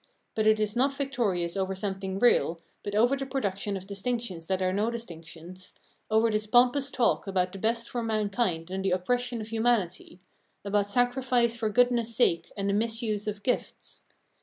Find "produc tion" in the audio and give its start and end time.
3.27-3.77